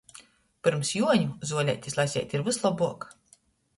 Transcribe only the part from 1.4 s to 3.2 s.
zuoleitis laseit ir vyslobuok.